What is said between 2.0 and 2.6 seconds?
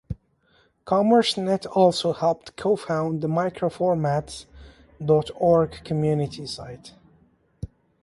helped